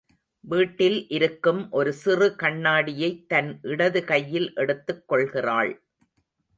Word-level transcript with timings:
வீட்டில் 0.43 1.07
இருக்கும் 1.09 1.71
ஒரு 1.71 1.93
சிறு 1.93 2.35
கண்ணாடியைத் 2.39 3.27
தன் 3.27 3.59
இடது 3.61 4.03
கையில் 4.03 4.51
எடுத்துக் 4.55 5.07
கொள்கிறாள். 5.07 5.73